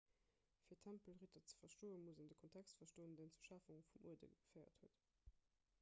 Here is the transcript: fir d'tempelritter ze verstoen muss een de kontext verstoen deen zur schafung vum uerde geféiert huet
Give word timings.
fir 0.67 0.77
d'tempelritter 0.77 1.43
ze 1.51 1.59
verstoen 1.63 2.01
muss 2.07 2.21
een 2.23 2.31
de 2.31 2.39
kontext 2.43 2.77
verstoen 2.83 3.15
deen 3.19 3.31
zur 3.35 3.45
schafung 3.47 3.85
vum 3.91 4.05
uerde 4.13 4.31
geféiert 4.39 4.81
huet 4.85 5.05